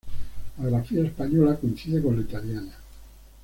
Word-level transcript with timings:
La 0.57 0.67
grafía 0.67 1.03
española 1.03 1.57
coincide 1.59 2.01
con 2.01 2.15
la 2.15 2.23
italiana. 2.23 2.73